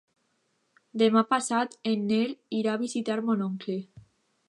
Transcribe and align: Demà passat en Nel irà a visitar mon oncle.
Demà 1.01 1.23
passat 1.35 1.77
en 1.91 2.09
Nel 2.13 2.35
irà 2.63 2.75
a 2.79 2.83
visitar 2.89 3.23
mon 3.29 3.49
oncle. 3.53 3.79